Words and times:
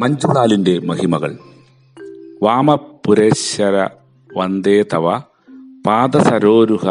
മഞ്ജുളാലിന്റെ 0.00 0.78
മഹിമകൾ. 0.78 1.38
വാമപുരേശ്വര 2.42 3.88
വന്ദേ 4.36 4.82
തവ 4.82 5.18
പാദസരോരുഹ 5.86 6.86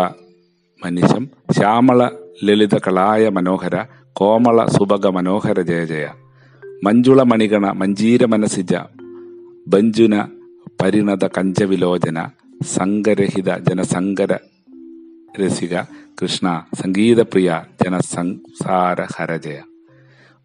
മനുഷ്യം 0.86 1.30
ശ്യാമള 1.52 2.09
ലളിത 2.43 2.77
കളായ 2.77 3.30
മനോഹര 3.30 3.84
കോമള 4.14 4.66
സുഭഗ 4.66 5.07
മനോഹര 5.07 5.61
ജയ 5.61 5.86
ജയ. 5.86 6.07
മഞ്ജുള 6.84 7.21
മണിഗണ 7.21 7.71
മഞ്ജീര 7.71 8.25
മനസിജ 8.25 8.75
ബഞ്ജുന 9.68 10.21
പരിണത 10.82 11.26
കഞ്ചവിലോചന 11.26 12.28
സംഗരഹിത 12.64 13.57
ജനസങ്കര 13.57 14.38
രസിക 15.41 15.82
കൃഷ്ണ 16.21 16.64
സംഗീതപ്രിയ 16.82 17.64
ജനസംസാര 17.83 19.01
ഹരജയ 19.01 19.60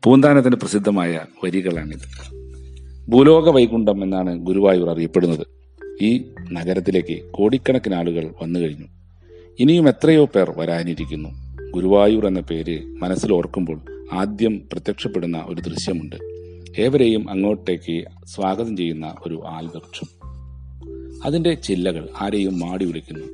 പൂന്താനത്തിന് 0.05 0.57
പ്രസിദ്ധമായ 0.57 1.25
വരികളാണിത്. 1.45 2.44
ഭൂലോക 3.09 3.49
വൈകുണ്ഠം 3.49 4.03
എന്നാണ് 4.03 4.39
ഗുരുവായൂർ 4.39 4.91
അറിയപ്പെടുന്നത്. 4.91 5.47
ഈ 6.03 6.25
നഗരത്തിലേക്ക് 6.53 7.31
കോടിക്കണക്കിന് 7.31 7.95
ആളുകൾ 7.95 8.31
വന്നു 8.43 8.61
കഴിഞ്ഞു. 8.61 8.87
ഇനിയും 9.59 9.89
എത്രയോ 9.89 10.25
പേർ 10.25 10.55
വരാനിരിക്കുന്നു. 10.57 11.29
ഗുരുവായൂർ 11.71 12.27
എന്ന 12.27 12.41
പേര് 12.41 12.85
മനസ്സിൽ 12.85 13.33
ഓർക്കുമ്പോൾ 13.33 13.81
ആദ്യം 14.13 14.63
പ്രത്യക്ഷപ്പെടുന്ന 14.73 15.45
ഒരു 15.47 15.61
ദൃശ്യമുണ്ട്. 15.61 16.17
ഏവരെയും 16.79 17.31
അങ്ങോട്ടേക്ക് 17.31 18.05
സ്വാഗതം 18.27 18.77
ചെയ്യുന്ന 18.77 19.15
ഒരു 19.27 19.43
ആൽവൃക്ഷം. 19.47 20.09
അതിന്റെ 21.25 21.55
ചില്ലകൾ 21.55 22.09
ആരെയും 22.21 22.59
മാടി 22.59 22.85
വിളിക്കുന്നു. 22.85 23.27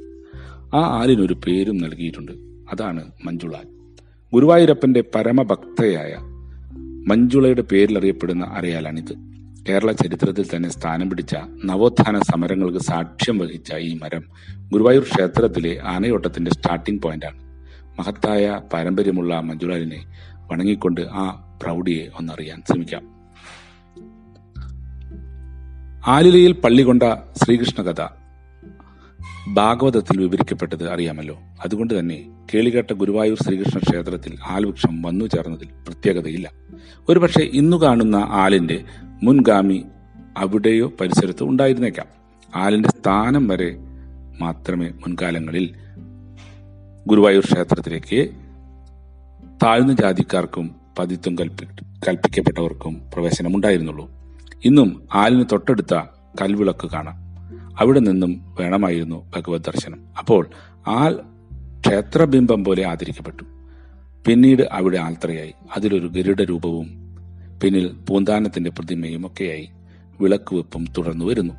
ആ 0.77 1.01
ആലിനൊരു 1.01 1.35
പേരും 1.35 1.79
നൽകിയിട്ടുണ്ട്. 1.79 2.33
അതാണ് 2.73 3.05
മഞ്ജുളാൽ. 3.25 3.97
ഗുരുവായൂരപ്പന്റെ 4.33 5.05
പരമഭക്തയായ 5.15 6.17
മഞ്ജുളയുടെ 7.07 7.63
പേരിൽ 7.63 7.99
അറിയപ്പെടുന്ന 7.99 8.45
അരയാലാണിത്. 8.45 9.30
കേരള 9.71 9.93
ചരിത്രത്തിൽ 9.93 10.57
തന്നെ 10.57 10.69
സ്ഥാനം 10.69 11.11
പിടിച്ച 11.11 11.37
നവോത്ഥാന 11.65 12.19
സമരങ്ങൾക്ക് 12.19 12.79
സാക്ഷ്യം 12.79 13.39
വഹിച്ച 13.39 13.75
ഈ 13.75 13.99
മരം 14.03 14.25
ഗുരുവായൂർ 14.73 15.03
ക്ഷേത്രത്തിലെ 15.03 15.79
ആനയോട്ടത്തിന്റെ 15.85 16.51
സ്റ്റാർട്ടിംഗ് 16.51 17.03
പോയിന്റാണ് 17.03 17.39
മഹത്തായ 17.99 18.61
പാരമ്പര്യമുള്ള 18.73 19.41
മഞ്ജുലാലിനെ 19.41 20.05
വണങ്ങിക്കൊണ്ട് 20.51 21.01
ആ 21.01 21.25
പ്രൗഢിയെ 21.63 22.07
ഒന്നറിയാൻ 22.19 22.63
ശ്രമിക്കാം. 22.71 23.03
ആലിലയിൽ 26.07 26.53
പള്ളികൊണ്ട 26.53 27.03
ശ്രീകൃഷ്ണ 27.45 27.83
കഥ 27.83 28.09
ഭാഗവതത്തിൽ 29.49 30.21
വിവരിക്കപ്പെട്ടത് 30.21 30.91
അറിയാമല്ലോ. 30.91 31.39
അതുകൊണ്ട് 31.65 31.99
തന്നെ 31.99 32.31
കേളികേട്ട 32.55 32.93
ഗുരുവായൂർ 32.93 33.39
ശ്രീകൃഷ്ണ 33.43 33.79
ക്ഷേത്രത്തിൽ 33.79 34.39
ആൽവൃക്ഷം 34.47 35.03
വന്നു 35.03 35.25
ചേർന്നതിൽ 35.25 35.69
പ്രത്യേകതയില്ല. 35.87 36.51
ഒരുപക്ഷെ 37.09 37.43
ഇന്നു 37.43 37.77
കാണുന്ന 37.77 38.17
ആലിന്റെ 38.17 38.85
മുൻഗാമി 39.23 39.87
അവിടെയോ 40.37 40.93
പരിസരത്തോ 41.01 41.47
ഉണ്ടായിരുന്നേക്കാം. 41.47 42.07
ആലിന്റെ 42.57 42.89
സ്ഥാനം 42.89 43.49
വരെ 43.49 43.77
മാത്രമേ 44.41 44.89
മുൻകാലങ്ങളിൽ 44.89 45.75
ഗുരുവായൂർ 47.07 47.45
ക്ഷേത്രത്തിലേക്ക് 47.45 48.31
താഴ്ന്ന 49.63 49.93
ജാതിക്കാർക്കും 49.93 50.75
പതിത്വം 50.99 51.39
കൽപ്പി 51.39 51.65
കൽപ്പിക്കപ്പെട്ടവർക്കും 52.09 53.11
പ്രവേശനമുണ്ടായിരുന്നുള്ളൂ. 53.15 54.11
ഇന്നും 54.65 55.09
ആലിന് 55.15 55.45
തൊട്ടടുത്ത 55.53 55.95
കൽവിളക്ക് 56.43 56.91
കാണാം. 56.91 57.15
അവിടെ 57.81 58.01
നിന്നും 58.01 58.57
വേണമായിരുന്നു 58.61 59.31
ഭഗവത് 59.37 59.63
ദർശനം. 59.63 60.01
അപ്പോൾ 60.19 60.51
ആൽ 60.89 61.21
ക്ഷേത്രബിംബം 61.81 62.65
പോലെ 62.65 62.87
ആദരിക്കപ്പെട്ടു. 62.87 63.45
പിന്നീട് 64.27 64.63
അവിടെ 64.73 64.99
ആൽത്രയായി 64.99 65.53
അതിലൊരു 65.77 66.07
ഗരുഡ 66.07 66.43
രൂപവും 66.43 67.00
പിന്നിൽ 67.63 67.97
പൂന്താനത്തിന്റെ 68.09 68.71
പ്രതിമയും 68.71 69.27
ഒക്കെയായി 69.27 69.71
വിളക്ക് 70.21 70.55
വെപ്പും 70.55 70.85
തുടർന്നു 70.99 71.25
വരുന്നു. 71.25 71.55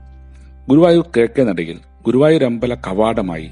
ഗുരുവായൂർ 0.69 1.09
കിഴക്കേ 1.17 1.43
നടയിൽ 1.43 1.79
ഗുരുവായൂർ 2.05 2.43
അമ്പല 2.43 2.73
കവാടമായി 2.73 3.49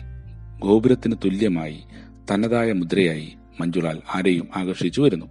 ഗോപുരത്തിന് 0.59 1.15
തുല്യമായി 1.25 1.83
തനതായ 2.31 2.71
മുദ്രയായി 2.71 3.33
മഞ്ജുളാൽ 3.61 4.01
ആരെയും 4.15 4.47
ആകർഷിച്ചു 4.55 5.01
വരുന്നു. 5.01 5.25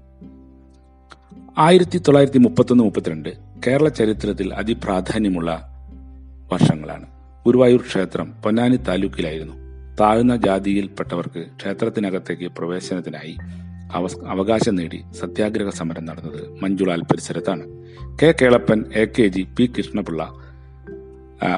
ആയിരത്തി 1.59 1.99
തൊള്ളായിരത്തി 1.99 2.39
മുപ്പത്തൊന്ന് 2.39 2.85
മുപ്പത്തിരണ്ട് 2.85 3.29
കേരള 3.67 3.89
ചരിത്രത്തിൽ 3.89 4.55
അതിപ്രാധാന്യമുള്ള 4.55 5.71
വർഷങ്ങളാണ്. 6.53 7.07
ഗുരുവായൂർ 7.47 7.81
ക്ഷേത്രം 7.81 8.33
പൊന്നാനി 8.45 8.77
താലൂക്കിലായിരുന്നു. 8.77 9.55
താഴ്ന്ന 10.01 10.37
ജാതിയിൽപ്പെട്ടവർക്ക് 10.37 11.47
ക്ഷേത്രത്തിനകത്തേക്ക് 11.57 12.53
പ്രവേശനത്തിനായി 12.59 13.37
അവകാശം 14.27 14.75
നേടി 14.75 15.01
സത്യാഗ്രഹ 15.21 15.69
സമരം 15.69 16.05
നടന്നത് 16.05 16.41
Manjulal 16.63 17.03
പരിസരത്താണ്. 17.03 17.65
K 18.23 18.35
Kelappan 18.43 18.85
A 18.95 19.05
K 19.05 19.27
G 19.27 19.43
P 19.57 19.65
Krishnapillai 19.79 20.23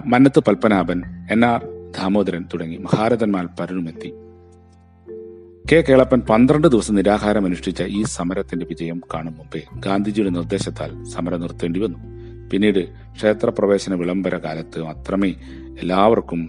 Mannath 0.06 0.40
Padmanabhan 0.40 1.02
N 1.30 1.44
R 1.44 1.64
Damodaran 1.98 2.44
തുടങ്ങി 2.54 2.76
മഹാരഥന്മാർ 2.76 3.46
പലരുമെത്തി. 3.60 4.10
കെ 5.72 5.78
കേളപ്പൻ 5.80 6.20
പന്ത്രണ്ട് 6.20 6.68
ദിവസം 6.68 6.94
നിരാഹാരം 6.94 7.44
അനുഷ്ഠിച്ച 7.44 7.82
ഈ 7.82 8.02
സമരത്തിന്റെ 8.02 8.66
വിജയം 8.66 9.00
കാണും 9.14 9.34
മുമ്പേ 9.38 9.62
ഗാന്ധിജിയുടെ 9.86 10.30
നിർദ്ദേശത്താൽ 10.30 11.04
സമരം 11.04 11.40
നിർത്തേണ്ടി 11.40 11.80
വന്നു. 11.80 11.98
പിന്നീട് 12.50 12.88
ക്ഷേത്രപ്രവേശന 13.16 13.94
വിളംബര 13.94 14.36
കാലത്ത് 14.36 14.82
മാത്രമേ 14.82 15.30
എല്ലാവർക്കും 15.80 16.40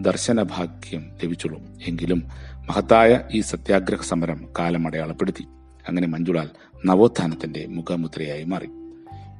ദർശന 0.00 0.42
ഭാഗ്യം 0.42 1.02
ലഭിച്ചുള്ളൂ. 1.24 1.60
എങ്കിലും 1.86 2.22
മഹത്തായ 2.68 3.20
ഈ 3.32 3.40
സത്യാഗ്രഹ 3.40 4.02
സമരം 4.02 4.48
കാലം 4.58 4.86
അടയാളപ്പെടുത്തി. 4.86 5.42
അങ്ങനെ 5.88 6.06
മഞ്ജുളാൽ 6.06 6.48
നവോത്ഥാനത്തിന്റെ 6.86 7.66
മുഖമുദ്രയായി 7.66 8.44
മാറി. 8.44 8.66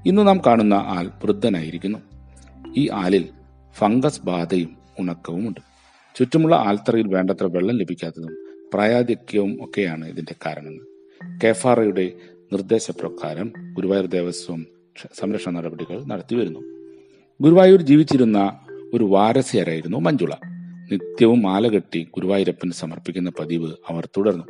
ഇന്ന് 0.07 0.29
നാം 0.29 0.41
കാണുന്ന 0.47 0.75
ആൽ 0.75 1.11
വൃദ്ധനായിരിക്കുന്നു. 1.25 1.99
ഈ 2.77 2.89
ആലിൽ 2.89 3.29
ഫംഗസ് 3.77 4.23
ബാധയും 4.23 4.77
ഉണക്കവുമുണ്ട്. 4.99 5.61
ചുറ്റുമുള്ള 6.17 6.57
ആൽത്തറയിൽ 6.57 7.09
വേണ്ടത്ര 7.09 7.47
വെള്ളം 7.47 7.77
ലഭിക്കാത്തതും 7.77 8.37
പ്രായാധിക്യവും 8.75 9.65
ഒക്കെയാണ് 9.65 10.09
ഇതിന്റെ 10.09 10.35
കാരണങ്ങൾ. 10.47 10.87
കെഫാറയുടെ 11.45 12.13
നിർദ്ദേശപ്രകാരം 12.53 13.53
ഗുരുവായൂർ 13.73 14.07
ദേവസ്വം 14.07 14.67
ക്ഷ- 14.97 15.11
സംരക്ഷണ 15.15 15.51
നടപടികൾ 15.51 16.05
നടത്തിവരുന്നു. 16.05 16.61
ഗുരുവായൂർ 17.41 17.83
ജീവിച്ചിരുന്ന 17.83 18.59
ഒരു 18.95 19.05
വാരസ്യരായിരുന്നു 19.05 19.97
മഞ്ജുള. 19.97 20.31
നിത്യവും 20.93 21.43
മാല 21.43 21.69
കെട്ടി 21.69 22.09
ഗുരുവായൂരപ്പൻ 22.15 22.71
സമർപ്പിക്കുന്ന 22.71 23.33
പതിവ് 23.41 23.73
അവർ 23.89 24.07
തുടർന്നു. 24.07 24.45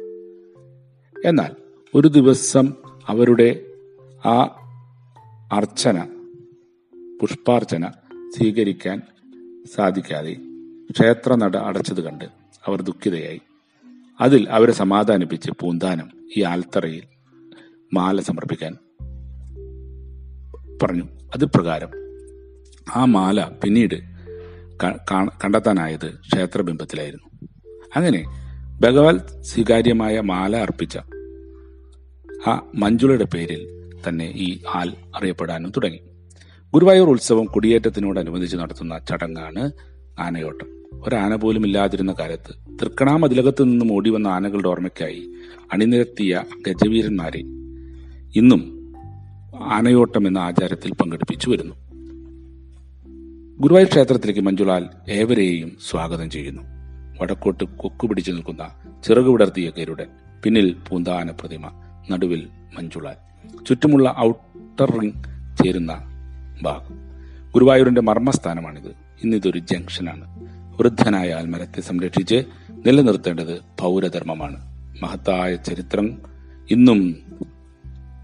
എന്നാൽ 1.25 1.57
ഒരു 1.95 2.09
ദിവസം 2.09 2.73
അവരുടെ 3.07 3.67
ആ 4.27 4.43
അർച്ചന 5.53 6.05
പുഷ്പാർച്ചന 7.21 7.89
സ്വീകരിക്കാൻ 8.37 9.03
സാധിക്കാതെ 9.75 10.37
ക്ഷേത്രനട 10.91 11.57
അടച്ചത് 11.57 12.01
കണ്ട് 12.01 12.25
അവർ 12.67 12.83
ദുഃഖിതയായി. 12.83 13.41
അതിൽ 14.21 14.49
അവരെ 14.51 14.73
സമാധാനിപ്പിച്ച് 14.73 15.51
പൂന്താനം 15.61 16.11
ഈ 16.37 16.43
ആൽത്തറയിൽ 16.43 17.03
മാല 17.93 18.21
സമർപ്പിക്കാൻ 18.21 18.77
പറഞ്ഞു. 20.83 21.05
അത് 21.35 21.45
പ്രകാരം 21.45 21.89
ആ 22.97 23.05
മാല 23.05 23.49
പിന്നീട് 23.65 24.14
കണ്ടെത്താനായത് 24.83 26.09
ക്ഷേത്രബിംബത്തിലായിരുന്നു. 26.09 27.49
അങ്ങനെ 27.97 28.25
ഭഗവാൻ 28.81 29.21
സ്വീകാര്യമായ 29.43 30.21
മാല 30.21 30.57
അർപ്പിച്ച 30.57 30.99
ആ 32.49 32.71
മഞ്ജുളയുടെ 32.75 33.25
പേരിൽ 33.25 33.91
തന്നെ 34.09 34.33
ഈ 34.37 34.59
ആൽ 34.75 34.93
അറിയപ്പെടാനും 35.17 35.71
തുടങ്ങി. 35.71 36.01
ഗുരുവായൂർ 36.75 37.11
ഉത്സവം 37.11 37.45
കുടിയേറ്റത്തിനോടനുബന്ധിച്ച് 37.45 38.57
നടത്തുന്ന 38.57 38.99
ചടങ്ങാണ് 38.99 39.73
ആനയോട്ടം. 40.19 40.67
ഒരാന 41.07 41.35
പോലും 41.35 41.67
ഇല്ലാതിരുന്ന 41.67 42.13
കാലത്ത് 42.13 42.79
തൃക്കണാമതിലകത്ത് 42.83 43.63
നിന്നും 43.63 43.93
ഓടി 43.93 44.11
വന്ന 44.11 44.29
ആനകളുടെ 44.29 44.69
ഓർമ്മയ്ക്കായി 44.69 45.31
അണിനിരത്തിയ 45.73 46.43
ഗജവീരന്മാരെ 46.67 47.39
ഇന്നും 48.39 48.93
ആനയോട്ടം 49.63 50.27
എന്ന 50.27 50.39
ആചാരത്തിൽ 50.39 50.93
പങ്കെടുപ്പിച്ചു 50.95 51.51
വരുന്നു. 51.51 51.75
ഗുരുവായൂർ 53.61 53.89
ക്ഷേത്രത്തിലേക്ക് 53.89 54.41
മഞ്ജുളാൽ 54.41 54.89
ഏവരെയും 55.09 55.77
സ്വാഗതം 55.91 56.31
ചെയ്യുന്നു. 56.31 56.63
വടക്കോട്ട് 57.23 57.65
കൊക്കു 57.65 58.07
പിടിച്ചു 58.07 58.33
നിൽക്കുന്ന 58.33 58.71
ചിറകു 59.05 59.31
വിടർത്തിയ 59.31 59.71
ഗരുഡൻ 59.79 60.07
പിന്നിൽ 60.43 60.77
പൂന്താന 60.89 61.31
പ്രതിമ 61.31 61.67
നടുവിൽ 62.11 62.49
മഞ്ജുളാൽ. 62.79 63.15
ചുറ്റുമുള്ള 63.69 64.15
ഔട്ടർ 64.19 64.91
റിംഗ് 64.91 65.15
ചേരുന്ന 65.65 65.93
ഭാഗം 66.63 66.97
ഗുരുവായൂരിന്റെ 67.51 68.01
മർമ്മസ്ഥാനമാണിത്. 68.01 68.91
ഇന്നിതൊരു 69.25 69.59
ജംഗ്ഷനാണ്. 69.59 70.25
വൃദ്ധനായ 70.79 71.33
ആൽമരത്തെ 71.33 71.81
സംരക്ഷിച്ച് 71.81 72.45
നിലനിർത്തേണ്ടത് 72.87 73.61
പൗരധർമ്മമാണ്. 73.81 74.57
മഹത്തായ 75.03 75.57
ചരിത്രം 75.57 76.19
ഇന്നും 76.71 77.17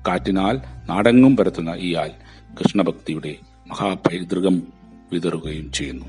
കാറ്റിനാൽ 0.08 0.60
നാടെങ്ങും 0.88 1.36
പരത്തുന്ന 1.36 1.70
ഈ 1.78 1.94
ആൽ 1.94 2.10
കൃഷ്ണഭക്തിയുടെ 2.54 3.36
മഹാപൈതൃകം 3.66 4.79
വിതറുകയും 5.12 5.70
ചെയ്യുന്നു. 5.72 6.06